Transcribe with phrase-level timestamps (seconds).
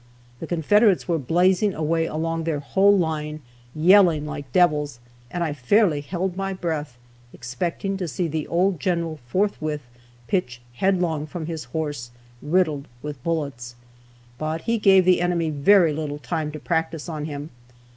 [0.39, 3.43] The Confederates were blazing away along their whole line,
[3.75, 6.97] yelling like devils, and I fairly held my breath,
[7.33, 9.81] expecting to see the old General forthwith
[10.27, 12.09] pitch headlong from his horse,
[12.41, 13.75] riddled with bullets.
[14.39, 17.51] But he gave the enemy very little time to practice on him.